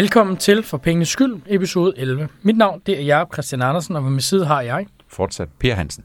[0.00, 2.28] Velkommen til For Pengenes Skyld, episode 11.
[2.42, 4.86] Mit navn det er Jacob Christian Andersen, og ved min side har jeg...
[5.08, 6.04] Fortsat Per Hansen.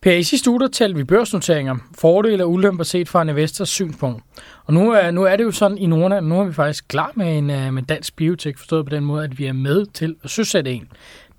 [0.00, 3.68] Per, i sidste uge der talte vi børsnoteringer, fordele og ulemper set fra en investors
[3.68, 4.22] synspunkt.
[4.64, 6.88] Og nu er, nu er det jo sådan i Norden, at nu er vi faktisk
[6.88, 10.16] klar med en med dansk biotek, forstået på den måde, at vi er med til
[10.24, 10.88] at søsætte en.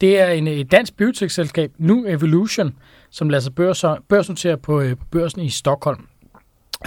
[0.01, 2.75] Det er en, et dansk biotek-selskab, Nu Evolution,
[3.09, 3.53] som lader sig
[4.09, 6.07] børsnotere på, på børsen i Stockholm.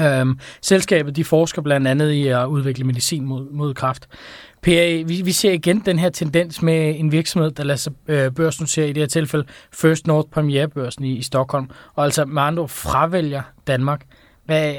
[0.00, 4.08] Øhm, selskabet de forsker blandt andet i at udvikle medicin mod, mod kræft.
[4.62, 8.30] PA, vi, vi ser igen den her tendens med en virksomhed, der lader sig øh,
[8.32, 12.68] børsnotere i det her tilfælde First North Premierbørsen i, i Stockholm, og altså med andre
[12.68, 14.06] fravælger Danmark.
[14.44, 14.74] Hvad,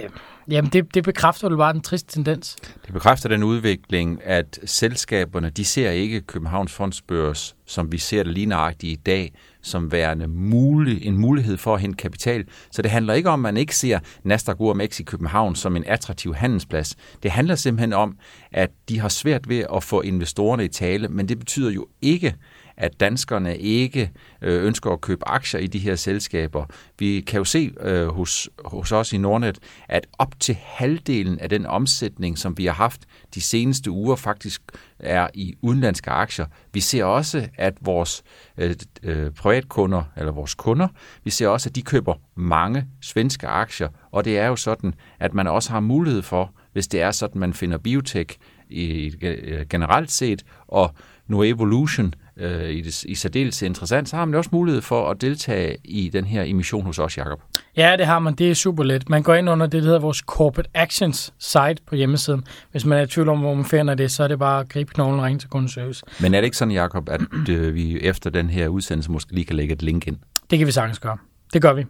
[0.51, 2.55] jamen det, det bekræfter vel bare den triste tendens?
[2.85, 8.33] Det bekræfter den udvikling, at selskaberne, de ser ikke Københavns Fondsbørs, som vi ser det
[8.33, 12.45] lige nøjagtigt i dag, som værende mulig, en mulighed for at hente kapital.
[12.71, 15.83] Så det handler ikke om, at man ikke ser Nasdaq OMX i København som en
[15.87, 16.95] attraktiv handelsplads.
[17.23, 18.17] Det handler simpelthen om,
[18.51, 22.35] at de har svært ved at få investorerne i tale, men det betyder jo ikke,
[22.81, 26.65] at danskerne ikke øh, ønsker at købe aktier i de her selskaber.
[26.99, 31.49] Vi kan jo se øh, hos, hos os i Nordnet, at op til halvdelen af
[31.49, 33.01] den omsætning, som vi har haft
[33.35, 34.61] de seneste uger, faktisk
[34.99, 36.45] er i udenlandske aktier.
[36.73, 38.23] Vi ser også, at vores
[38.57, 40.87] øh, øh, privatkunder, eller vores kunder,
[41.23, 45.33] vi ser også, at de køber mange svenske aktier, og det er jo sådan, at
[45.33, 48.37] man også har mulighed for, hvis det er sådan, man finder biotech
[48.69, 50.95] i, øh, generelt set, og
[51.31, 55.21] nu Evolution øh, i, det, i særdeles interessant, så har man også mulighed for at
[55.21, 57.39] deltage i den her emission hos os, Jacob.
[57.77, 58.33] Ja, det har man.
[58.33, 59.09] Det er super let.
[59.09, 62.43] Man går ind under det, der hedder vores Corporate Actions site på hjemmesiden.
[62.71, 64.69] Hvis man er i tvivl om, hvor man finder det, så er det bare at
[64.69, 66.03] gribe knoglen og ringe til kundeservice.
[66.21, 69.45] Men er det ikke sådan, Jacob, at øh, vi efter den her udsendelse måske lige
[69.45, 70.17] kan lægge et link ind?
[70.49, 71.17] Det kan vi sagtens gøre.
[71.53, 71.85] Det gør vi.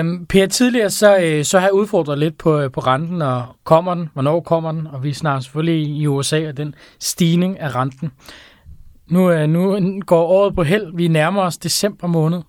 [0.00, 3.44] Um, per, tidligere så, øh, så har jeg udfordret lidt på, øh, på renten, og
[3.64, 7.74] kommer den, hvornår kommer den, og vi snakker selvfølgelig i USA og den stigning af
[7.74, 8.10] renten.
[9.10, 10.96] Nu, øh, nu går året på held.
[10.96, 12.42] Vi nærmer os december måned.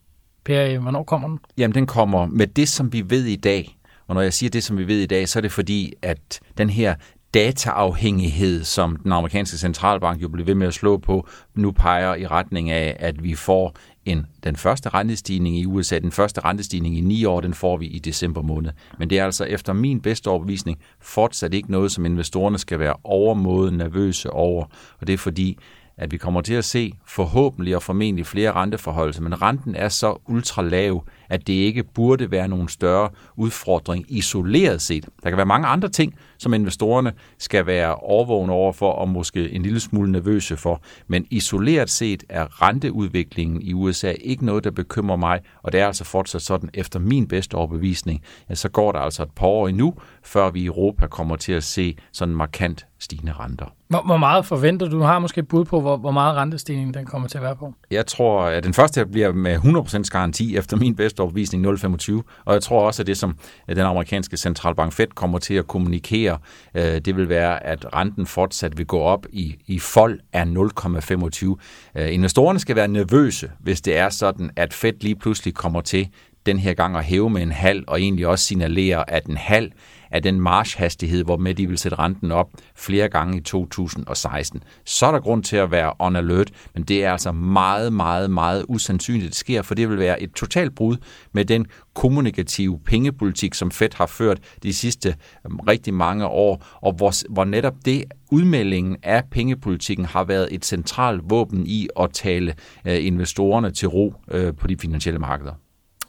[0.45, 1.39] Per, øh, hvornår kommer den?
[1.57, 3.77] Jamen, den kommer med det, som vi ved i dag.
[4.07, 6.39] Og når jeg siger det, som vi ved i dag, så er det fordi, at
[6.57, 6.95] den her
[7.33, 12.27] dataafhængighed, som den amerikanske centralbank jo bliver ved med at slå på, nu peger i
[12.27, 13.75] retning af, at vi får
[14.11, 17.85] end den første rentestigning i USA, den første rentestigning i ni år, den får vi
[17.85, 18.71] i december måned.
[18.99, 22.95] Men det er altså efter min bedste overbevisning fortsat ikke noget, som investorerne skal være
[23.03, 24.65] overmåde nervøse over.
[24.99, 25.57] Og det er fordi,
[25.97, 30.21] at vi kommer til at se forhåbentlig og formentlig flere renteforholdelser, men renten er så
[30.27, 35.05] ultra lav, at det ikke burde være nogen større udfordring isoleret set.
[35.23, 39.51] Der kan være mange andre ting, som investorerne skal være overvågne over for og måske
[39.51, 44.71] en lille smule nervøse for, men isoleret set er renteudviklingen i USA ikke noget, der
[44.71, 48.91] bekymrer mig, og det er altså fortsat sådan, efter min bedste overbevisning, ja, så går
[48.91, 52.35] der altså et par år endnu, før vi i Europa kommer til at se sådan
[52.35, 53.65] markant stigende renter.
[53.87, 54.97] Hvor, hvor meget forventer du?
[54.97, 57.55] Du har måske et bud på, hvor, hvor meget rentestigning den kommer til at være
[57.55, 57.73] på?
[57.91, 62.21] Jeg tror, at den første bliver med 100% garanti efter min bedste overbevisning 0,25.
[62.45, 63.35] Og jeg tror også, at det, som
[63.69, 66.37] den amerikanske centralbank Fed kommer til at kommunikere,
[66.75, 72.01] øh, det vil være, at renten fortsat vil gå op i, i fold af 0,25.
[72.01, 76.09] Øh, investorerne skal være nervøse, hvis det er sådan, at Fed lige pludselig kommer til
[76.45, 79.71] den her gang at hæve med en halv, og egentlig også signalere, at en halv
[80.11, 84.63] af den marshastighed, hvor med de vil sætte renten op flere gange i 2016.
[84.85, 88.31] Så er der grund til at være on alert, men det er altså meget, meget,
[88.31, 90.97] meget usandsynligt, det sker, for det vil være et totalt brud
[91.31, 95.15] med den kommunikative pengepolitik, som Fed har ført de sidste
[95.45, 100.65] øhm, rigtig mange år, og hvor, hvor netop det udmeldingen af pengepolitikken har været et
[100.65, 102.55] centralt våben i at tale
[102.85, 105.53] øh, investorerne til ro øh, på de finansielle markeder.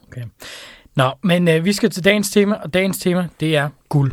[0.07, 0.23] Okay.
[0.95, 4.11] Nå, men øh, vi skal til dagens tema, og dagens tema, det er guld.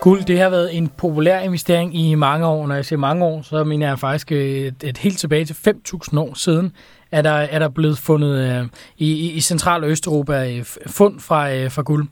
[0.00, 2.66] Guld, det har været en populær investering i mange år.
[2.66, 5.54] Når jeg siger mange år, så mener jeg faktisk øh, et, et helt tilbage til
[5.54, 6.72] 5.000 år siden,
[7.12, 8.66] er der, er der blevet fundet øh,
[8.98, 12.08] i, i Central- og Østeuropa øh, fund fra, øh, fra guld.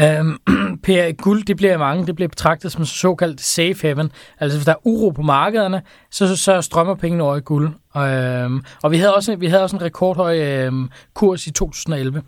[0.00, 0.38] Øhm,
[0.84, 4.12] per guld, det bliver mange, det bliver betragtet som såkaldt safe haven.
[4.40, 7.70] Altså hvis der er uro på markederne, så, så strømmer pengene over i guld.
[7.96, 12.22] Øhm, og vi havde også, vi havde også en rekordhøj øhm, kurs i 2011.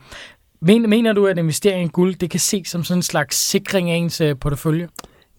[0.62, 3.90] Men, mener du, at investering i guld, det kan ses som sådan en slags sikring
[3.90, 4.88] af ens øh, portefølje?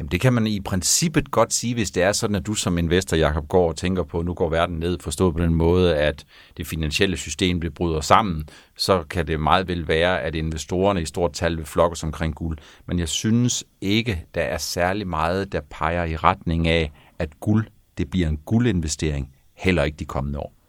[0.02, 2.78] Jamen det kan man i princippet godt sige, hvis det er sådan, at du som
[2.78, 5.96] investor, Jakob går og tænker på, at nu går verden ned, forstået på den måde,
[5.96, 6.26] at
[6.58, 11.06] det finansielle system bliver bryder sammen, så kan det meget vel være, at investorerne i
[11.06, 12.58] stort tal vil flokkes omkring guld.
[12.86, 17.68] Men jeg synes ikke, der er særlig meget, der peger i retning af, at guld,
[17.98, 20.61] det bliver en guldinvestering, heller ikke de kommende år.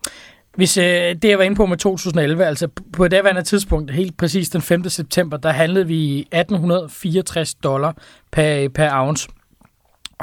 [0.56, 4.16] Hvis øh, det, jeg var inde på med 2011, altså på det daværende tidspunkt, helt
[4.16, 4.88] præcis den 5.
[4.88, 7.96] september, der handlede vi 1864 dollar
[8.32, 9.28] per, øh, per ounce.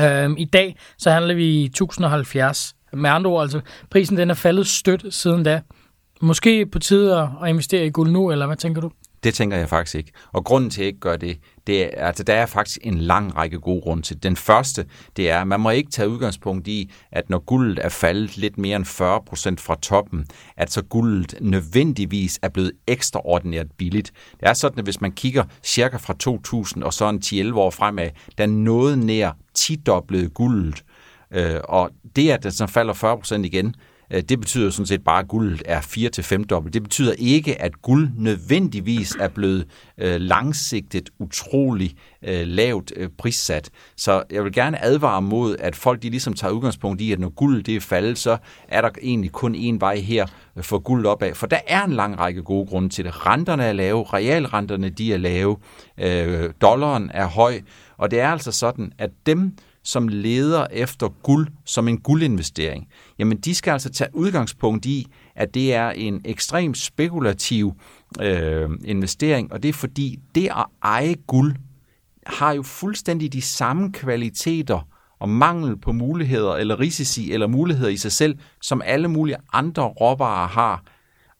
[0.02, 2.76] Øhm, I dag så handler vi 1070.
[2.94, 5.62] Med andre ord, altså prisen den er faldet stødt siden da.
[6.22, 8.92] Måske på tide at investere i guld nu, eller hvad tænker du?
[9.24, 10.12] Det tænker jeg faktisk ikke.
[10.32, 12.98] Og grunden til, at jeg ikke gør det, det er, altså, der er faktisk en
[12.98, 14.24] lang række gode grunde til.
[14.24, 14.86] Den første,
[15.18, 18.58] det er, at man må ikke tage udgangspunkt i, at når guldet er faldet lidt
[18.58, 20.26] mere end 40 procent fra toppen,
[20.58, 24.12] at så guldet nødvendigvis er blevet ekstraordinært billigt.
[24.40, 27.70] Det er sådan, at hvis man kigger cirka fra 2000 og så en 10-11 år
[27.70, 29.82] fremad, der er noget nær 10
[30.34, 30.84] guldet.
[31.32, 33.76] Øh, og det, at den så falder 40% igen,
[34.12, 36.74] Øh, det betyder sådan set bare, at guld er 4 til 5 dobbelt.
[36.74, 39.66] Det betyder ikke, at guld nødvendigvis er blevet
[39.98, 43.70] øh, langsigtet utrolig øh, lavt øh, prissat.
[43.98, 47.30] Så jeg vil gerne advare mod, at folk de ligesom tager udgangspunkt i, at når
[47.30, 50.26] guld det er faldet, så er der egentlig kun én vej her
[50.62, 51.36] for guld opad.
[51.36, 53.26] For der er en lang række gode grunde til det.
[53.26, 55.58] Renterne er lave, realrenterne de er lave,
[55.98, 57.62] øh, dollaren er høj,
[57.98, 59.54] og det er altså sådan, at dem,
[59.84, 62.88] som leder efter guld som en guldinvestering,
[63.20, 67.74] jamen de skal altså tage udgangspunkt i, at det er en ekstremt spekulativ
[68.22, 71.56] øh, investering, og det er fordi det at eje guld
[72.28, 74.88] har jo fuldstændig de samme kvaliteter
[75.20, 79.84] og mangel på muligheder eller risici eller muligheder i sig selv, som alle mulige andre
[79.84, 80.84] råvarer har.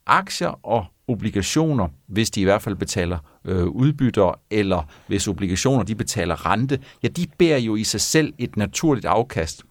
[0.06, 5.94] Aktier og obligationer, hvis de i hvert fald betaler øh, udbytter, eller hvis obligationer de
[5.94, 9.62] betaler rente, ja, de bærer jo i sig selv et naturligt afkast.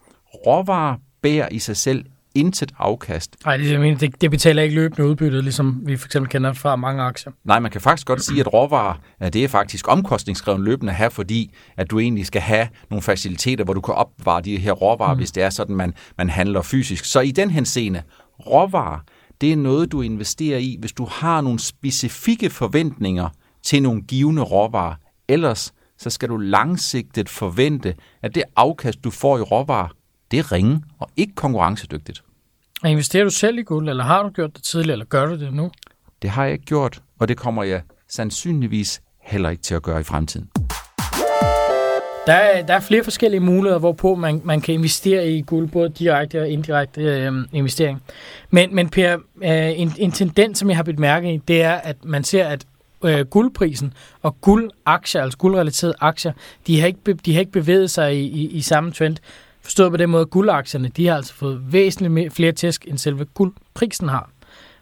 [0.45, 2.05] Råvarer bærer i sig selv
[2.35, 3.35] intet afkast.
[3.45, 7.03] Nej, det, det, det betaler ikke løbende udbytte, ligesom vi for eksempel kender fra mange
[7.03, 7.33] aktier.
[7.43, 11.53] Nej, man kan faktisk godt sige, at råvarer, det er faktisk omkostningskrævende løbende have, fordi
[11.77, 15.19] at du egentlig skal have nogle faciliteter, hvor du kan opbevare de her råvarer, mm.
[15.19, 17.05] hvis det er sådan, man, man handler fysisk.
[17.05, 18.01] Så i den henseende,
[18.47, 18.99] råvarer,
[19.41, 23.29] det er noget, du investerer i, hvis du har nogle specifikke forventninger
[23.63, 24.95] til nogle givende råvarer.
[25.27, 29.87] Ellers så skal du langsigtet forvente, at det afkast, du får i råvarer,
[30.31, 32.23] det er ringe og ikke konkurrencedygtigt.
[32.83, 35.39] Og investerer du selv i guld, eller har du gjort det tidligere, eller gør du
[35.39, 35.71] det nu?
[36.21, 39.99] Det har jeg ikke gjort, og det kommer jeg sandsynligvis heller ikke til at gøre
[39.99, 40.49] i fremtiden.
[42.29, 45.89] Der er, der er flere forskellige muligheder, hvorpå man, man kan investere i guld, både
[45.89, 48.01] direkte og indirekte øh, investering.
[48.49, 51.73] Men, men Per, øh, en, en tendens, som jeg har blivet mærke i, det er,
[51.73, 52.65] at man ser, at
[53.03, 56.31] øh, guldprisen og guldaktier, altså guldrelaterede aktier,
[56.67, 59.17] de har ikke, de har ikke bevæget sig i, i, i samme trend.
[59.61, 62.97] Forstået på den måde, at guldaktierne, de har altså fået væsentligt mere, flere tæsk, end
[62.97, 64.29] selve guldprisen har.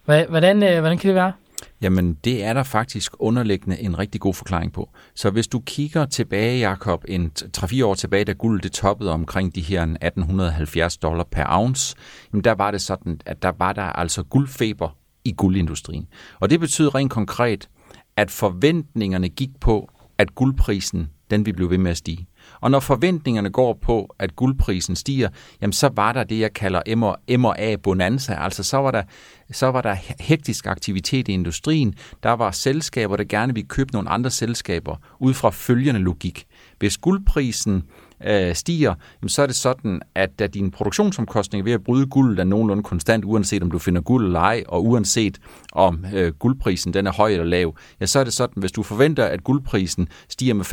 [0.05, 1.31] Hvordan, øh, hvordan kan det være?
[1.81, 4.89] Jamen, det er der faktisk underliggende en rigtig god forklaring på.
[5.15, 9.55] Så hvis du kigger tilbage, Jakob, en 3-4 år tilbage, da guld det toppede omkring
[9.55, 11.95] de her 1870 dollar per ounce,
[12.33, 16.07] jamen der var det sådan, at der var der altså guldfeber i guldindustrien.
[16.39, 17.69] Og det betyder rent konkret,
[18.15, 22.27] at forventningerne gik på, at guldprisen den vil blive ved med at stige.
[22.61, 25.29] Og når forventningerne går på, at guldprisen stiger,
[25.61, 26.81] jamen så var der det, jeg kalder
[27.37, 28.33] M&A-bonanza.
[28.33, 29.03] Altså så var, der,
[29.51, 31.93] så var der hektisk aktivitet i industrien.
[32.23, 36.45] Der var selskaber, der gerne ville købe nogle andre selskaber, ud fra følgende logik.
[36.79, 37.83] Hvis guldprisen
[38.25, 38.93] øh, stiger,
[39.27, 43.25] så er det sådan, at da din produktionsomkostning ved at bryde guld er nogenlunde konstant,
[43.25, 45.37] uanset om du finder guld eller ej, og uanset
[45.71, 48.83] om øh, guldprisen den er høj eller lav, ja, så er det sådan, hvis du
[48.83, 50.65] forventer, at guldprisen stiger med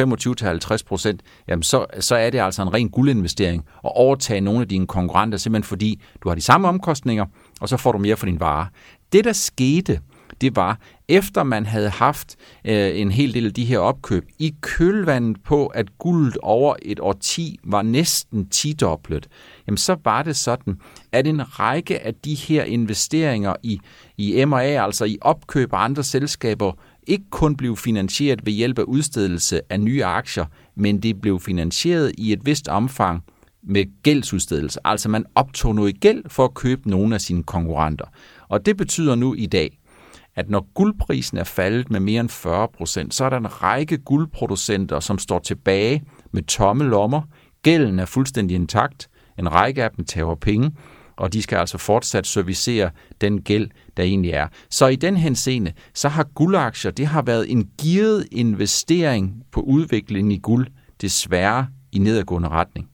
[1.23, 4.87] 25-50%, jamen så, så er det altså en ren guldinvestering at overtage nogle af dine
[4.87, 7.27] konkurrenter, simpelthen fordi du har de samme omkostninger,
[7.61, 8.67] og så får du mere for din vare.
[9.13, 10.01] Det, der skete,
[10.41, 14.55] det var, efter man havde haft øh, en hel del af de her opkøb, i
[14.61, 19.29] kølvandet på, at guldet over et årti var næsten 10-doblet,
[19.67, 20.81] jamen så var det sådan,
[21.13, 23.81] at en række af de her investeringer i,
[24.17, 26.73] i M&A, altså i opkøb af andre selskaber,
[27.07, 30.45] ikke kun blev finansieret ved hjælp af udstedelse af nye aktier,
[30.77, 33.25] men det blev finansieret i et vist omfang
[33.63, 34.81] med gældsudstedelse.
[34.85, 38.05] Altså man optog noget gæld for at købe nogle af sine konkurrenter.
[38.49, 39.79] Og det betyder nu i dag,
[40.37, 43.99] at når guldprisen er faldet med mere end 40 procent, så er der en række
[43.99, 47.23] guldproducenter, som står tilbage med tomme lommer.
[47.63, 49.09] Gælden er fuldstændig intakt.
[49.39, 50.71] En række af dem tager penge,
[51.17, 54.49] og de skal altså fortsat servicere den gæld, der egentlig er.
[54.71, 60.33] Så i den henseende, så har guldaktier, det har været en givet investering på udviklingen
[60.33, 60.67] i guld,
[61.01, 62.89] desværre i nedadgående retning.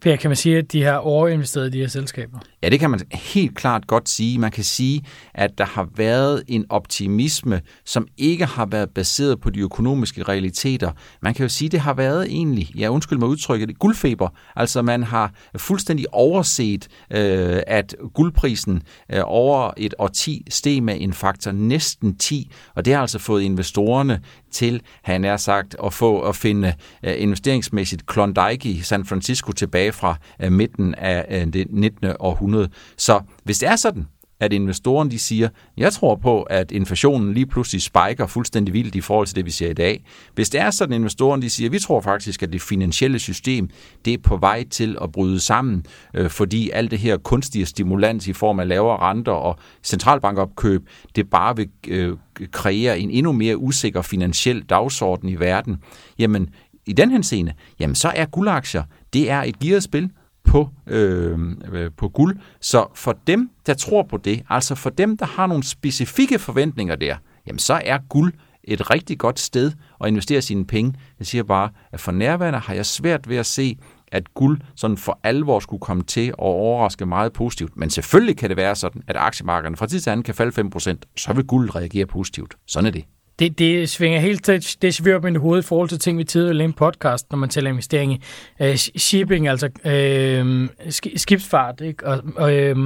[0.00, 2.38] Per, kan man sige, at de har overinvesteret i de her selskaber?
[2.66, 4.38] Ja, det kan man helt klart godt sige.
[4.38, 5.02] Man kan sige,
[5.34, 10.92] at der har været en optimisme, som ikke har været baseret på de økonomiske realiteter.
[11.22, 14.28] Man kan jo sige, at det har været egentlig, ja undskyld mig udtrykket, guldfeber.
[14.56, 18.82] Altså man har fuldstændig overset, øh, at guldprisen
[19.12, 23.42] øh, over et årti steg med en faktor næsten 10, og det har altså fået
[23.42, 24.20] investorerne
[24.50, 29.92] til, han er sagt, at få at finde øh, investeringsmæssigt Klondike i San Francisco tilbage
[29.92, 32.12] fra øh, midten af øh, det 19.
[32.20, 32.55] århundrede.
[32.96, 34.06] Så hvis det er sådan,
[34.40, 39.00] at investorerne de siger, jeg tror på, at inflationen lige pludselig spiker fuldstændig vildt i
[39.00, 40.04] forhold til det, vi ser i dag.
[40.34, 43.70] Hvis det er sådan, at investorerne de siger, vi tror faktisk, at det finansielle system
[44.04, 48.26] det er på vej til at bryde sammen, øh, fordi alt det her kunstige stimulans
[48.26, 52.16] i form af lavere renter og centralbankopkøb, det bare vil øh,
[52.50, 55.76] kreere en endnu mere usikker finansiel dagsorden i verden.
[56.18, 56.48] Jamen,
[56.86, 58.82] i den henseende, jamen så er guldaktier,
[59.12, 60.10] det er et gearet spil,
[60.46, 61.38] på, øh,
[61.72, 62.36] øh, på guld.
[62.60, 66.96] Så for dem, der tror på det, altså for dem, der har nogle specifikke forventninger
[66.96, 68.32] der, jamen så er guld
[68.64, 70.94] et rigtig godt sted at investere sine penge.
[71.18, 73.78] Jeg siger bare, at for nærværende har jeg svært ved at se,
[74.12, 77.76] at guld sådan for alvor skulle komme til at overraske meget positivt.
[77.76, 80.96] Men selvfølgelig kan det være sådan, at aktiemarkederne fra tid til anden kan falde 5%,
[81.16, 82.54] så vil guld reagere positivt.
[82.66, 83.04] Sådan er det
[83.38, 86.24] det, det svinger helt det, det svinger op i hovedet i forhold til ting, vi
[86.24, 88.20] tidligere lavede en podcast, når man taler investering i
[88.60, 90.68] øh, shipping, altså øh,
[91.16, 92.06] skibsfart, ikke?
[92.06, 92.76] Og, og, øh,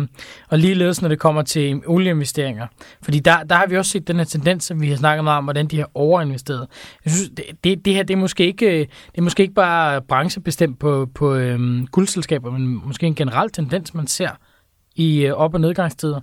[0.48, 2.66] og ligeledes når det kommer til olieinvesteringer.
[3.02, 5.38] Fordi der, der har vi også set den her tendens, som vi har snakket meget
[5.38, 6.66] om, hvordan de har overinvesteret.
[7.04, 9.54] Jeg synes, det, det, det her det er, måske ikke, øh, det er måske ikke
[9.54, 14.30] bare branchebestemt på, på øh, guldselskaber, men måske en generel tendens, man ser
[14.96, 16.20] i øh, op- og nedgangstider.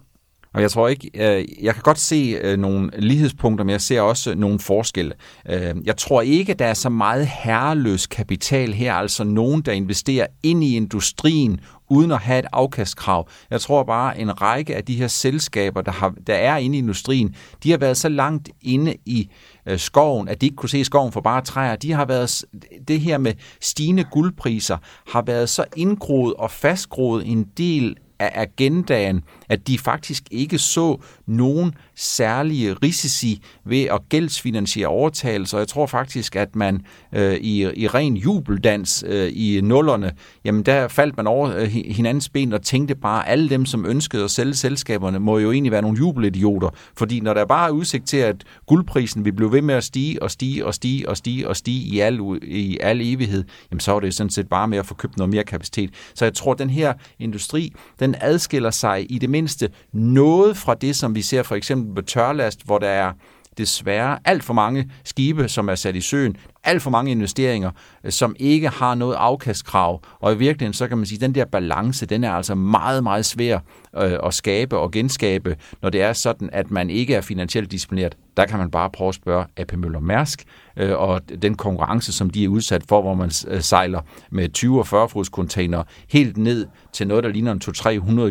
[0.57, 4.01] Og jeg tror ikke, øh, jeg kan godt se øh, nogle lighedspunkter, men jeg ser
[4.01, 5.13] også nogle forskelle.
[5.49, 10.27] Øh, jeg tror ikke, der er så meget herreløs kapital her, altså nogen, der investerer
[10.43, 11.59] ind i industrien,
[11.89, 13.29] uden at have et afkastkrav.
[13.51, 16.79] Jeg tror bare, en række af de her selskaber, der, har, der er inde i
[16.79, 19.29] industrien, de har været så langt inde i
[19.65, 21.75] øh, skoven, at de ikke kunne se skoven for bare træer.
[21.75, 22.45] De har været,
[22.87, 29.23] det her med stigende guldpriser, har været så indgroet og fastgroet en del af agendaen,
[29.49, 35.57] at de faktisk ikke så nogen særlige risici ved at gældsfinansiere overtagelser.
[35.57, 36.81] Jeg tror faktisk, at man
[37.15, 40.11] øh, i, i ren jubeldans øh, i nullerne,
[40.45, 44.23] jamen der faldt man over øh, hinandens ben og tænkte bare, alle dem, som ønskede
[44.23, 46.69] at sælge selskaberne, må jo egentlig være nogle jubelidioter.
[46.97, 50.23] Fordi når der bare er udsigt til, at guldprisen vil blive ved med at stige
[50.23, 53.95] og stige og stige og stige og stige i al, i al evighed, jamen så
[53.95, 55.89] er det sådan set bare med at få købt noget mere kapacitet.
[56.13, 60.73] Så jeg tror, at den her industri, den adskiller sig i det mindste noget fra
[60.73, 63.13] det, som vi ser for eksempel på tørlast, hvor der er
[63.57, 66.37] desværre alt for mange skibe, som er sat i søen,
[66.67, 67.71] alt for mange investeringer,
[68.03, 70.01] øh, som ikke har noget afkastkrav.
[70.19, 73.03] Og i virkeligheden, så kan man sige, at den der balance, den er altså meget,
[73.03, 73.59] meget svær
[73.97, 78.17] øh, at skabe og genskabe, når det er sådan, at man ikke er finansielt disciplineret.
[78.37, 80.43] Der kan man bare prøve at spørge AP Møller Mærsk,
[80.77, 84.87] øh, og den konkurrence, som de er udsat for, hvor man sejler med 20 og
[84.87, 87.61] 40 fods container helt ned til noget, der ligner en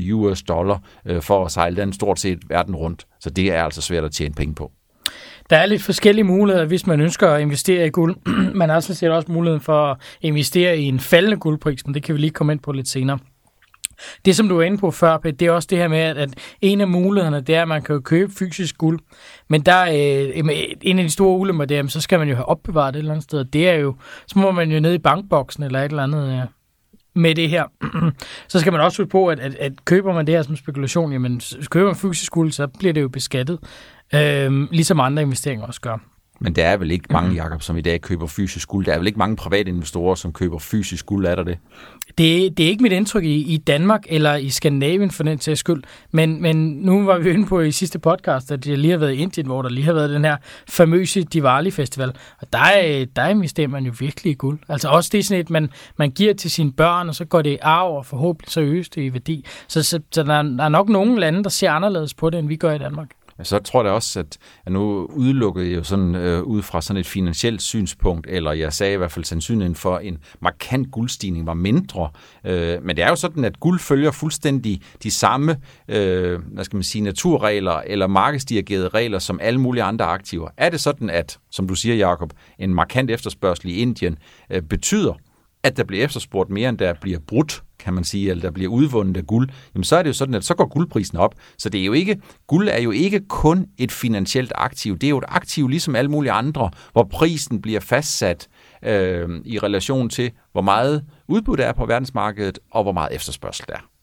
[0.08, 0.80] 200-300 US dollar
[1.20, 3.06] for at sejle den stort set verden rundt.
[3.20, 4.72] Så det er altså svært at tjene penge på.
[5.50, 8.16] Der er lidt forskellige muligheder, hvis man ønsker at investere i guld.
[8.54, 12.02] man har sådan set også muligheden for at investere i en faldende guldpris, men det
[12.02, 13.18] kan vi lige komme ind på lidt senere.
[14.24, 16.28] Det, som du var inde på før, det er også det her med, at
[16.60, 19.00] en af mulighederne, det er, at man kan købe fysisk guld.
[19.48, 22.48] Men der øh, en af de store ulemper, det er, så skal man jo have
[22.48, 23.44] opbevaret et eller andet sted.
[23.44, 23.94] Det er jo,
[24.26, 26.42] så må man jo ned i bankboksen eller et eller andet ja,
[27.14, 27.64] med det her.
[28.48, 31.12] så skal man også huske på, at, at, at køber man det her som spekulation,
[31.12, 33.58] jamen køber man fysisk guld, så bliver det jo beskattet
[34.14, 35.98] øh, ligesom andre investeringer også gør.
[36.40, 37.36] Men der er vel ikke mange, mhm.
[37.36, 38.86] Jacob, som i dag køber fysisk guld.
[38.86, 41.58] Der er vel ikke mange private investorer, som køber fysisk guld, er der det?
[42.18, 45.60] Det, det er ikke mit indtryk i, i Danmark eller i Skandinavien for den sags
[45.60, 45.82] skyld.
[46.10, 49.12] Men, men nu var vi inde på i sidste podcast, at jeg lige har været
[49.12, 50.36] i Indien, hvor der lige har været den her
[50.68, 52.12] famøse Diwali Festival.
[52.40, 54.58] Og der, er, der investerer man jo virkelig i guld.
[54.68, 57.42] Altså også det er sådan et, man, man giver til sine børn, og så går
[57.42, 59.46] det i arv, og forhåbentlig så øges det i værdi.
[59.68, 62.48] Så, så, så der, der er nok nogle lande, der ser anderledes på det, end
[62.48, 63.08] vi gør i Danmark
[63.42, 67.00] så tror jeg også, at, at nu udelukkede jeg jo sådan øh, ud fra sådan
[67.00, 71.54] et finansielt synspunkt, eller jeg sagde i hvert fald sandsynligheden for en markant guldstigning var
[71.54, 72.10] mindre.
[72.44, 75.56] Øh, men det er jo sådan, at guld følger fuldstændig de samme,
[75.88, 80.48] øh, hvad skal man sige, naturregler eller markedsdirigerede regler som alle mulige andre aktiver.
[80.56, 84.18] Er det sådan, at, som du siger, Jakob, en markant efterspørgsel i Indien
[84.50, 85.14] øh, betyder,
[85.66, 88.70] at der bliver efterspurgt mere, end der bliver brudt kan man sige, eller der bliver
[88.70, 91.34] udvundet af guld, jamen så er det jo sådan, at så går guldprisen op.
[91.58, 95.10] Så det er jo ikke, guld er jo ikke kun et finansielt aktiv, det er
[95.10, 98.48] jo et aktiv ligesom alle mulige andre, hvor prisen bliver fastsat
[98.82, 103.66] øh, i relation til, hvor meget udbud der er på verdensmarkedet, og hvor meget efterspørgsel
[103.68, 103.95] der er.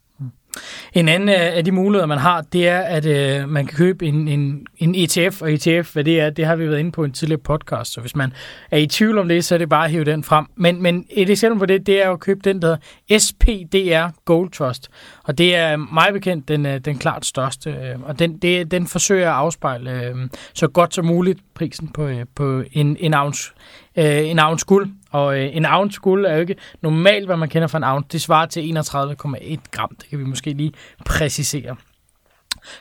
[0.94, 4.28] En anden af de muligheder, man har, det er, at øh, man kan købe en,
[4.28, 7.06] en, en ETF, og ETF, hvad det er, det har vi været inde på i
[7.06, 8.34] en tidligere podcast, så hvis man
[8.72, 10.46] er i tvivl om det, så er det bare at hive den frem.
[10.56, 14.52] Men, men et eksempel på det, det er at købe den, der hedder SPDR Gold
[14.52, 14.90] Trust,
[15.24, 18.88] og det er meget bekendt den, øh, den klart største, øh, og den, det, den
[18.88, 20.16] forsøger at afspejle øh,
[20.54, 23.52] så godt som muligt prisen på, øh, på en, en ounce,
[23.98, 27.50] øh, en ounce guld, og øh, en ounce guld er jo ikke normalt, hvad man
[27.50, 28.08] kender for en ounce.
[28.12, 29.96] Det svarer til 31,1 gram.
[30.02, 30.74] Det kan vi måske lige
[31.06, 31.76] præcisere.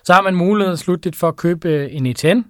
[0.05, 2.41] Så har man mulighed slutligt for at købe øh, en ETN,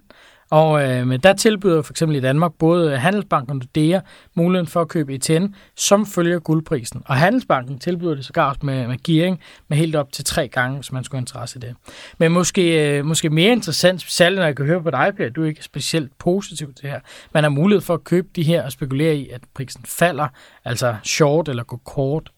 [0.49, 3.99] og øh, men der tilbyder for eksempel i Danmark både Handelsbanken og Nordea
[4.33, 5.45] muligheden for at købe ETN,
[5.75, 7.01] som følger guldprisen.
[7.05, 10.75] Og Handelsbanken tilbyder det sågar også med, med gearing med helt op til tre gange,
[10.75, 11.75] hvis man skulle have interesse i det.
[12.17, 15.43] Men måske, øh, måske mere interessant, særligt når jeg kan høre på dig, Per, du
[15.43, 16.99] er ikke specielt positiv til det her.
[17.33, 20.27] Man har mulighed for at købe de her og spekulere i, at prisen falder,
[20.65, 22.31] altså short eller gå kort,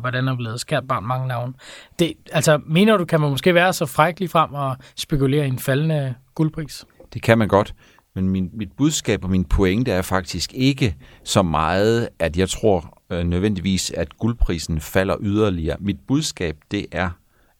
[0.00, 1.52] hvordan er blevet skært barn mange navne.
[1.98, 5.48] Det, altså, mener du, kan man måske være så fræk lige frem og spekulere i
[5.48, 6.84] en faldende guldpris?
[7.14, 7.74] Det kan man godt,
[8.14, 13.02] men min, mit budskab og min pointe er faktisk ikke så meget, at jeg tror
[13.10, 15.76] øh, nødvendigvis, at guldprisen falder yderligere.
[15.80, 17.10] Mit budskab, det er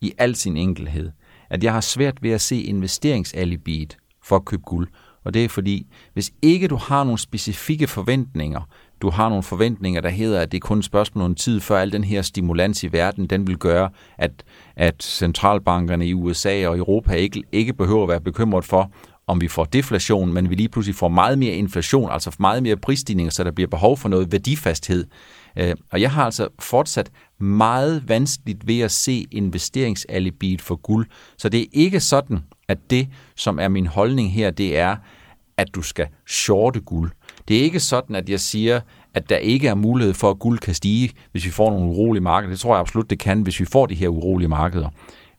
[0.00, 1.10] i al sin enkelhed,
[1.50, 4.88] at jeg har svært ved at se investeringsalibiet for at købe guld.
[5.24, 8.60] Og det er fordi, hvis ikke du har nogle specifikke forventninger,
[9.02, 11.78] du har nogle forventninger, der hedder, at det er kun et spørgsmål om tid, før
[11.78, 14.44] al den her stimulans i verden, den vil gøre, at,
[14.76, 18.92] at centralbankerne i USA og Europa ikke, ikke behøver at være bekymret for,
[19.28, 22.76] om vi får deflation, men vi lige pludselig får meget mere inflation, altså meget mere
[22.76, 25.06] prisstigninger, så der bliver behov for noget værdifasthed.
[25.56, 31.06] Øh, og jeg har altså fortsat meget vanskeligt ved at se investeringsalibiet for guld.
[31.36, 34.96] Så det er ikke sådan, at det, som er min holdning her, det er,
[35.56, 37.10] at du skal shorte guld.
[37.48, 38.80] Det er ikke sådan, at jeg siger,
[39.14, 42.22] at der ikke er mulighed for, at guld kan stige, hvis vi får nogle urolige
[42.22, 42.50] markeder.
[42.50, 44.88] Det tror jeg absolut, det kan, hvis vi får de her urolige markeder.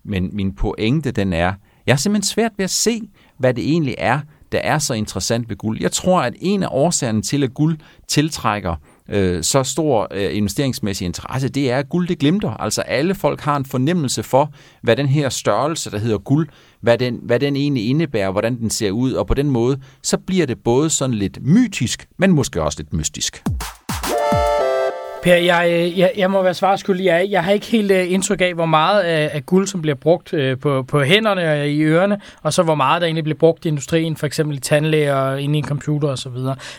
[0.03, 1.53] Men min pointe, den er,
[1.85, 3.01] jeg har simpelthen svært ved at se,
[3.39, 4.19] hvad det egentlig er,
[4.51, 5.81] der er så interessant ved guld.
[5.81, 7.77] Jeg tror, at en af årsagerne til, at guld
[8.07, 8.75] tiltrækker
[9.09, 12.49] øh, så stor øh, investeringsmæssig interesse, det er, at guld det glimter.
[12.49, 16.47] Altså alle folk har en fornemmelse for, hvad den her størrelse, der hedder guld,
[16.81, 20.17] hvad den, hvad den egentlig indebærer, hvordan den ser ud, og på den måde, så
[20.17, 23.43] bliver det både sådan lidt mytisk, men måske også lidt mystisk.
[25.23, 27.05] Per, jeg, øh, jeg, jeg må være svarskyldig.
[27.05, 29.95] Jeg, jeg har ikke helt uh, indtryk af, hvor meget af, af guld, som bliver
[29.95, 33.37] brugt uh, på, på hænderne og i ørerne, og så hvor meget der egentlig bliver
[33.37, 36.31] brugt i industrien, for eksempel i tandlæger, inde i en computer osv.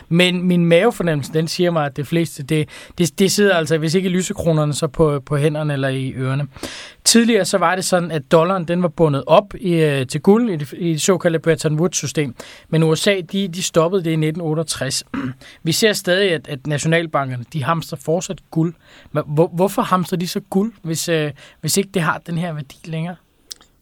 [0.09, 3.95] Men min mavefornemmelse, den siger mig, at det fleste, det, det, det sidder altså, hvis
[3.95, 6.47] ikke i lysekronerne, så på, på hænderne eller i ørerne.
[7.11, 10.49] Tidligere så var det sådan, at dollaren den var bundet op i, øh, til guld
[10.49, 12.35] i det, i det såkaldte Bretton Woods-system.
[12.69, 15.03] Men USA, de, de stoppede det i 1968.
[15.63, 18.73] Vi ser stadig, at, at nationalbankerne, de hamster fortsat guld.
[19.11, 22.53] Men hvor, hvorfor hamster de så guld, hvis, øh, hvis ikke det har den her
[22.53, 23.15] værdi længere?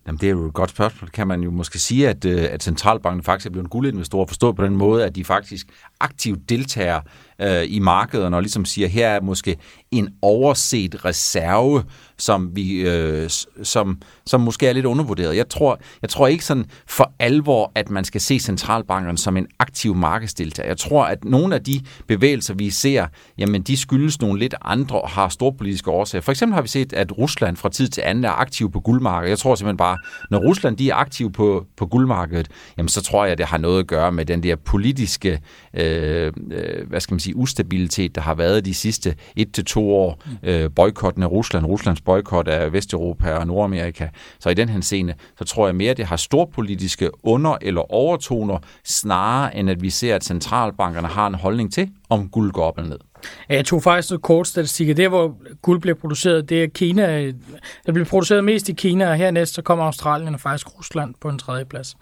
[0.07, 1.09] Jamen, det er jo et godt spørgsmål.
[1.09, 4.55] Kan man jo måske sige, at, øh, at centralbanken faktisk er blevet en guldinvestor, forstået
[4.55, 5.67] på den måde, at de faktisk
[5.99, 6.99] aktiv deltager
[7.41, 9.57] øh, i markederne og ligesom siger, her er måske
[9.91, 11.83] en overset reserve,
[12.17, 13.29] som, vi, øh,
[13.63, 15.35] som, som måske er lidt undervurderet.
[15.35, 19.47] Jeg tror, jeg tror ikke sådan for alvor, at man skal se centralbankerne som en
[19.59, 20.67] aktiv markedsdeltager.
[20.67, 23.07] Jeg tror, at nogle af de bevægelser, vi ser,
[23.37, 26.21] jamen de skyldes nogle lidt andre og har storpolitiske årsager.
[26.21, 29.29] For eksempel har vi set, at Rusland fra tid til anden er aktiv på guldmarkedet.
[29.29, 29.97] Jeg tror simpelthen bare,
[30.31, 33.57] når Rusland de er aktiv på, på guldmarkedet, jamen så tror jeg, at det har
[33.57, 35.39] noget at gøre med den der politiske,
[35.73, 36.33] øh, øh
[36.87, 40.23] hvad skal man sige, ustabilitet, der har været de sidste et til to år.
[40.43, 44.07] Øh, boykotten af Rusland, Ruslands boykot af Vesteuropa og Nordamerika.
[44.39, 47.93] Så i den her scene, så tror jeg mere, at det har storpolitiske under- eller
[47.93, 52.63] overtoner, snarere end at vi ser, at centralbankerne har en holdning til, om guld går
[52.63, 52.99] op eller ned.
[53.49, 54.97] Jeg tog faktisk noget kort statistik.
[54.97, 57.25] Der, hvor guld bliver produceret, det er Kina.
[57.25, 57.35] Det
[57.93, 61.39] bliver produceret mest i Kina, og hernæst så kommer Australien og faktisk Rusland på en
[61.39, 61.95] tredje plads.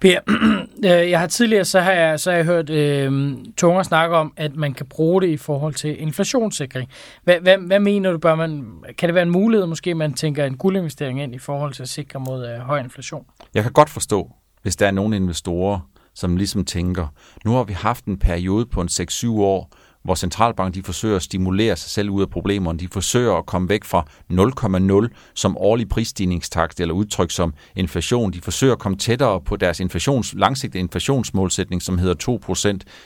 [0.00, 0.20] Per,
[0.84, 4.32] øh, jeg har tidligere så har jeg, så har jeg hørt øh, Tunger snakke om,
[4.36, 6.90] at man kan bruge det i forhold til inflationssikring.
[7.24, 8.66] Hvad, hvad, hvad mener du, bør man,
[8.98, 11.88] kan det være en mulighed, måske man tænker en guldinvestering ind i forhold til at
[11.88, 13.26] sikre mod øh, høj inflation?
[13.54, 14.30] Jeg kan godt forstå,
[14.62, 15.80] hvis der er nogle investorer,
[16.14, 17.06] som ligesom tænker,
[17.44, 19.72] nu har vi haft en periode på en 6-7 år,
[20.04, 22.78] hvor centralbanken de forsøger at stimulere sig selv ud af problemerne.
[22.78, 24.06] De forsøger at komme væk fra
[25.08, 28.32] 0,0 som årlig prisstigningstakt eller udtryk som inflation.
[28.32, 32.54] De forsøger at komme tættere på deres inflations, langsigtede inflationsmålsætning, som hedder 2%.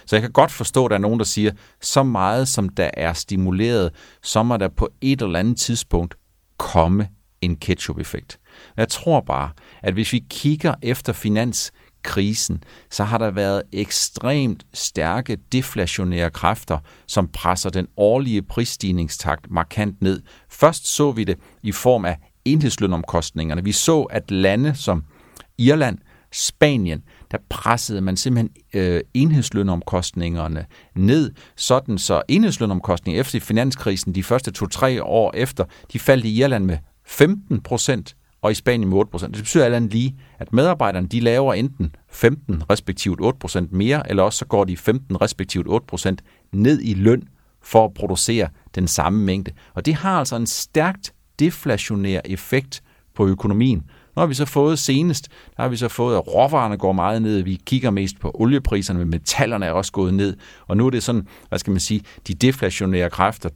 [0.06, 2.90] Så jeg kan godt forstå, at der er nogen, der siger, så meget som der
[2.94, 3.92] er stimuleret,
[4.22, 6.14] så må der på et eller andet tidspunkt
[6.58, 7.08] komme
[7.40, 8.38] en ketchup-effekt.
[8.76, 9.50] Jeg tror bare,
[9.82, 11.72] at hvis vi kigger efter finans
[12.06, 20.02] krisen, så har der været ekstremt stærke deflationære kræfter, som presser den årlige prisstigningstakt markant
[20.02, 20.22] ned.
[20.50, 23.64] Først så vi det i form af enhedslønomkostningerne.
[23.64, 25.04] Vi så, at lande som
[25.58, 25.98] Irland,
[26.32, 34.50] Spanien, der pressede man simpelthen øh, enhedslønomkostningerne ned, sådan så enhedslønomkostninger efter finanskrisen de første
[34.50, 39.26] to-tre år efter, de faldt i Irland med 15 procent, og i Spanien med 8%.
[39.26, 44.38] Det betyder alt lige, at medarbejderne de laver enten 15 respektivt 8% mere, eller også
[44.38, 46.16] så går de 15 respektivt 8%
[46.52, 47.28] ned i løn
[47.62, 49.52] for at producere den samme mængde.
[49.74, 52.82] Og det har altså en stærkt deflationær effekt
[53.14, 53.82] på økonomien.
[54.16, 57.22] Nu har vi så fået senest, der har vi så fået, at råvarerne går meget
[57.22, 57.42] ned.
[57.42, 60.36] Vi kigger mest på oliepriserne, men metallerne er også gået ned.
[60.66, 63.48] Og nu er det sådan, hvad skal man sige, de deflationære kræfter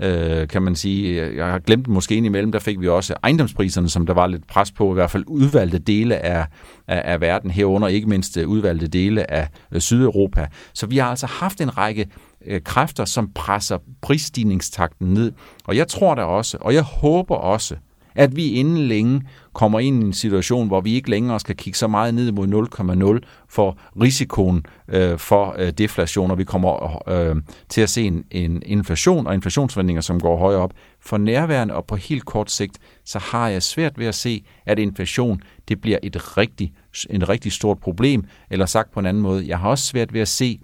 [0.00, 1.36] 2.0, øh, kan man sige.
[1.36, 4.72] Jeg har glemt måske indimellem, der fik vi også ejendomspriserne, som der var lidt pres
[4.72, 6.46] på, i hvert fald udvalgte dele af,
[6.88, 10.46] af, af verden herunder, ikke mindst øh, udvalgte dele af øh, Sydeuropa.
[10.74, 12.06] Så vi har altså haft en række
[12.46, 15.32] øh, kræfter, som presser prisstigningstakten ned.
[15.64, 17.76] Og jeg tror da også, og jeg håber også,
[18.16, 21.78] at vi inden længe kommer ind i en situation, hvor vi ikke længere skal kigge
[21.78, 27.36] så meget ned mod 0,0 for risikoen øh, for øh, deflation, og vi kommer øh,
[27.68, 30.72] til at se en, en inflation og inflationsforventninger, som går højere op.
[31.00, 34.78] For nærværende og på helt kort sigt, så har jeg svært ved at se, at
[34.78, 36.72] inflation det bliver et rigtig,
[37.10, 40.20] en rigtig stort problem, eller sagt på en anden måde, jeg har også svært ved
[40.20, 40.60] at se,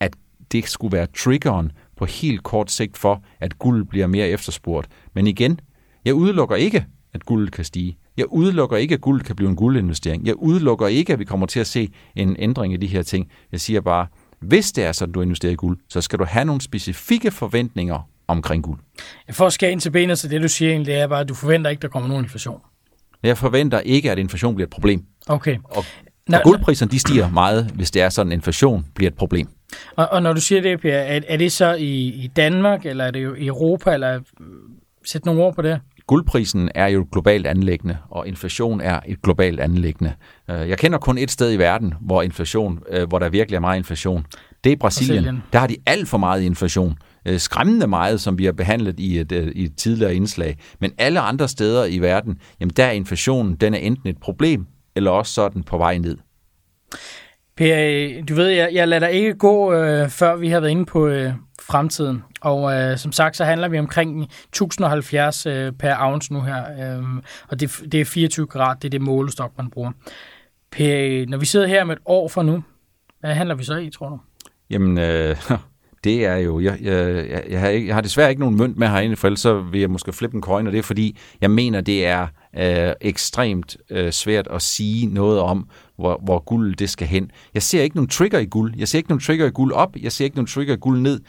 [0.00, 0.16] at
[0.52, 4.88] det skulle være triggeren på helt kort sigt for, at guld bliver mere efterspurgt.
[5.14, 5.60] Men igen,
[6.08, 7.98] jeg udelukker ikke, at guld kan stige.
[8.16, 10.26] Jeg udelukker ikke, at guld kan blive en guldinvestering.
[10.26, 13.30] Jeg udelukker ikke, at vi kommer til at se en ændring i de her ting.
[13.52, 14.06] Jeg siger bare,
[14.40, 18.08] hvis det er sådan, du investerer i guld, så skal du have nogle specifikke forventninger
[18.28, 18.78] omkring guld.
[19.30, 21.28] For at skære ind til benet, så det du siger egentlig, det er bare, at
[21.28, 22.60] du forventer ikke, der kommer nogen inflation.
[23.22, 25.04] Jeg forventer ikke, at inflation bliver et problem.
[25.26, 25.56] Okay.
[25.64, 25.84] Og,
[26.32, 29.48] og guldpriserne de stiger meget, hvis det er sådan, at inflation bliver et problem.
[29.96, 33.04] Og, og når du siger det, Per, er, er det så i, i Danmark, eller
[33.04, 34.20] er det jo i Europa, eller
[35.04, 35.80] sæt nogle ord på det?
[36.08, 40.12] Guldprisen er jo et globalt anlæggende, og inflation er et globalt anlæggende.
[40.50, 43.60] Øh, jeg kender kun et sted i verden, hvor inflation, øh, hvor der virkelig er
[43.60, 44.26] meget inflation.
[44.64, 45.22] Det er Brasilien.
[45.22, 45.42] Brasilien.
[45.52, 46.94] Der har de alt for meget inflation.
[47.26, 50.58] Øh, skræmmende meget, som vi har behandlet i et, i et tidligere indslag.
[50.80, 54.66] Men alle andre steder i verden, jamen der er inflationen, den er enten et problem,
[54.96, 56.16] eller også så er den på vej ned.
[57.56, 60.84] Per, du ved, jeg, jeg lader dig ikke gå, øh, før vi har været inde
[60.84, 61.32] på øh,
[61.68, 62.24] fremtiden.
[62.40, 66.64] Og øh, som sagt, så handler vi omkring 1070 øh, per ounce nu her.
[66.98, 67.04] Øh,
[67.48, 69.92] og det, det er 24 grad, det er det målestok, man bruger.
[70.70, 72.62] Per, når vi sidder her med et år fra nu,
[73.20, 74.18] hvad handler vi så i, tror du?
[74.70, 75.36] Jamen, øh,
[76.04, 78.76] det er jo, jeg, jeg, jeg, jeg, har ikke, jeg har desværre ikke nogen mønt
[78.76, 81.18] med herinde, for ellers så vil jeg måske flippe en coin, og det er fordi,
[81.40, 82.26] jeg mener, det er
[82.56, 87.30] øh, ekstremt øh, svært at sige noget om, hvor, hvor guld det skal hen.
[87.54, 88.74] Jeg ser ikke nogen trigger i guld.
[88.76, 89.96] Jeg ser ikke nogen trigger i guld op.
[90.02, 91.20] Jeg ser ikke nogen trigger i guld ned.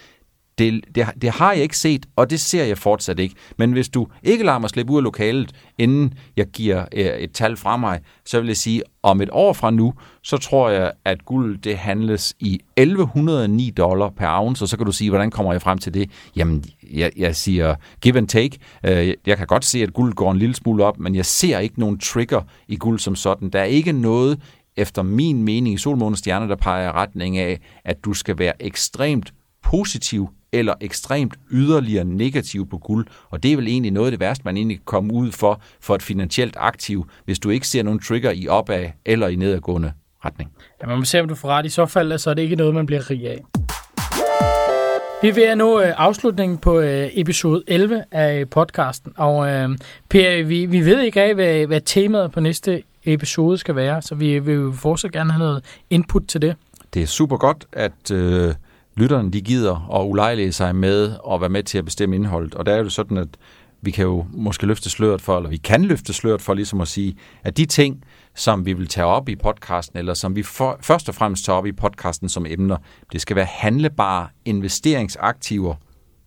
[0.59, 3.35] Det, det, det har jeg ikke set, og det ser jeg fortsat ikke.
[3.57, 7.31] Men hvis du ikke lader mig slippe ud af lokalet, inden jeg giver øh, et
[7.31, 9.93] tal fra mig, så vil jeg sige, om et år fra nu,
[10.23, 14.85] så tror jeg, at guld det handles i 1109 dollar per ounce, og så kan
[14.85, 16.11] du sige, hvordan kommer jeg frem til det?
[16.35, 18.57] Jamen, jeg, jeg siger give and take.
[18.83, 21.59] Øh, jeg kan godt se, at guld går en lille smule op, men jeg ser
[21.59, 23.49] ikke nogen trigger i guld som sådan.
[23.49, 24.39] Der er ikke noget,
[24.77, 29.33] efter min mening, i solmåne stjerner, der peger retning af, at du skal være ekstremt
[29.69, 33.07] positiv eller ekstremt yderligere negativ på guld.
[33.29, 35.61] Og det er vel egentlig noget af det værste, man egentlig kan komme ud for,
[35.81, 39.91] for et finansielt aktiv, hvis du ikke ser nogen trigger i opad eller i nedadgående
[40.25, 40.51] retning.
[40.81, 41.65] Ja, man må se, om du får ret.
[41.65, 43.39] I så fald så er det ikke noget, man bliver rig af.
[45.21, 49.69] Vi er ved at nå øh, afslutningen på øh, episode 11 af podcasten, og øh,
[50.09, 54.15] Per, vi, vi ved ikke af, hvad, hvad temaet på næste episode skal være, så
[54.15, 56.55] vi vil jo fortsat gerne have noget input til det.
[56.93, 58.53] Det er super godt, at øh,
[58.99, 62.55] lytterne de gider og ulejlige sig med og være med til at bestemme indholdet.
[62.55, 63.27] Og der er det sådan, at
[63.81, 66.87] vi kan jo måske løfte sløret for, eller vi kan løfte sløret for ligesom at
[66.87, 68.03] sige, at de ting,
[68.35, 71.57] som vi vil tage op i podcasten, eller som vi for, først og fremmest tager
[71.57, 72.77] op i podcasten som emner,
[73.13, 75.75] det skal være handlebare investeringsaktiver,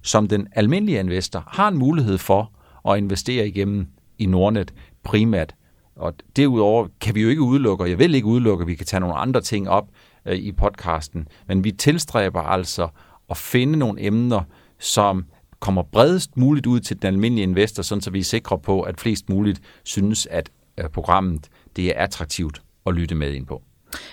[0.03, 2.53] som den almindelige investor har en mulighed for
[2.89, 3.87] at investere igennem
[4.19, 5.55] i Nordnet primært.
[5.97, 8.87] Og derudover kan vi jo ikke udelukke, og jeg vil ikke udelukke, at vi kan
[8.87, 9.89] tage nogle andre ting op,
[10.27, 11.29] øh, i podcasten.
[11.49, 12.89] Men vi tilstræber altså
[13.31, 14.43] at finde nogle emner,
[14.79, 15.25] som
[15.61, 19.01] kommer bredest muligt ud til den almindelige investor, sådan så vi er sikre på, at
[19.01, 23.63] flest muligt synes, at øh, programmet det er attraktivt at lytte med ind på.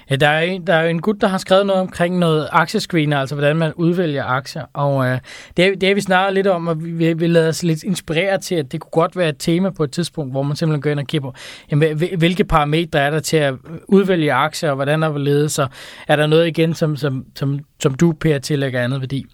[0.09, 3.35] Ja, der er, der er en gut, der har skrevet noget omkring noget aktiescreener, altså
[3.35, 4.63] hvordan man udvælger aktier.
[4.73, 5.19] Og øh,
[5.57, 8.55] det, det er vi snakket lidt om, og vi, vi lader os lidt inspirere til,
[8.55, 10.99] at det kunne godt være et tema på et tidspunkt, hvor man simpelthen går ind
[10.99, 11.35] og kigger på,
[11.71, 13.53] jamen, hvilke parametre er der til at
[13.87, 15.67] udvælge aktier, og hvordan er det så
[16.07, 19.25] er der noget igen, som, som, som, som du, Per, tillægger andet værdi.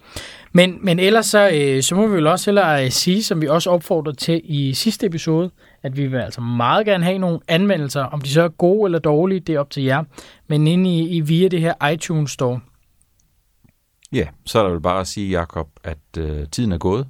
[0.52, 3.46] Men, men ellers så, øh, så må vi vel også hellere øh, sige, som vi
[3.46, 5.50] også opfordrer til i sidste episode,
[5.86, 8.02] at vi vil altså meget gerne have nogle anmeldelser.
[8.02, 10.04] Om de så er gode eller dårlige, det er op til jer.
[10.48, 12.60] Men inde i, i via det her iTunes Store.
[14.12, 17.06] Ja, så er der vel bare at sige, Jakob, at øh, tiden er gået,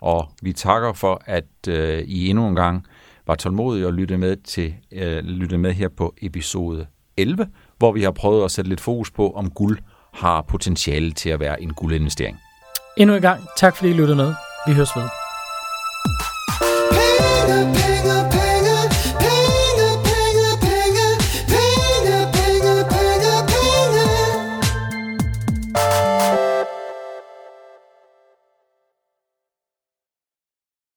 [0.00, 2.86] og vi takker for, at øh, I endnu en gang
[3.26, 6.86] var tålmodige og lytte med, til, øh, lytte med her på episode
[7.16, 9.78] 11, hvor vi har prøvet at sætte lidt fokus på, om guld
[10.14, 12.38] har potentiale til at være en guldinvestering.
[12.96, 14.34] Endnu en gang, tak fordi I lyttede med.
[14.66, 15.08] Vi høres ved.